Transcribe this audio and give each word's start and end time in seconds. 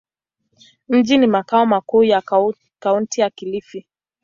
Mji 0.89 1.17
ni 1.17 1.27
makao 1.27 1.65
makuu 1.65 2.03
ya 2.03 2.21
Kaunti 2.79 3.21
ya 3.21 3.29
Kilifi. 3.29 3.85